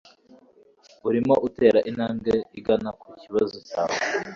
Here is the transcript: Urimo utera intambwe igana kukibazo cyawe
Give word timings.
Urimo 1.07 1.33
utera 1.47 1.79
intambwe 1.89 2.33
igana 2.59 2.89
kukibazo 2.99 3.55
cyawe 3.67 3.97